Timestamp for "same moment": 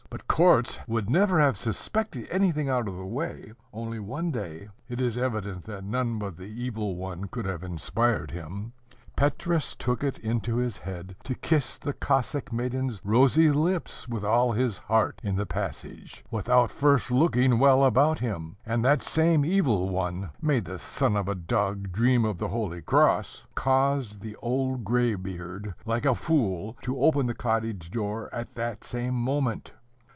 28.83-29.71